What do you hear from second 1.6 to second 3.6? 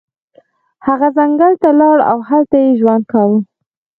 ته لاړ او هلته یې ژوند کاوه.